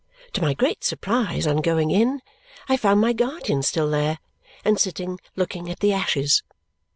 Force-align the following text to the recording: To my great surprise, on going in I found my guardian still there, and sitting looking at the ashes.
To 0.33 0.41
my 0.41 0.55
great 0.55 0.83
surprise, 0.83 1.45
on 1.45 1.57
going 1.57 1.91
in 1.91 2.23
I 2.67 2.75
found 2.75 2.99
my 3.01 3.13
guardian 3.13 3.61
still 3.61 3.87
there, 3.87 4.17
and 4.65 4.79
sitting 4.79 5.19
looking 5.35 5.69
at 5.69 5.79
the 5.79 5.93
ashes. 5.93 6.41